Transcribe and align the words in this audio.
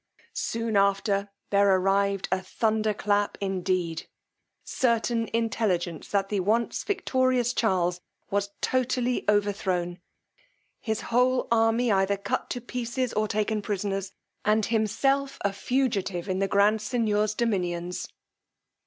Soon 0.33 0.75
after 0.75 1.29
there 1.51 1.75
arrived 1.75 2.27
a 2.31 2.41
thunder 2.41 2.91
clap 2.91 3.37
indeed: 3.39 4.07
certain 4.63 5.27
intelligence 5.31 6.07
that 6.09 6.29
the 6.29 6.39
once 6.39 6.83
victorious 6.83 7.53
Charles 7.53 8.01
was 8.31 8.49
totally 8.61 9.23
overthrown, 9.29 9.99
his 10.79 11.01
whole 11.13 11.47
army 11.51 11.91
either 11.91 12.17
cut 12.17 12.49
to 12.49 12.59
pieces 12.59 13.13
or 13.13 13.27
taken 13.27 13.61
prisoners, 13.61 14.11
and 14.43 14.65
himself 14.65 15.37
a 15.41 15.53
fugitive 15.53 16.27
in 16.27 16.39
the 16.39 16.47
grand 16.47 16.79
seignior's 16.81 17.35
dominions. 17.35 18.07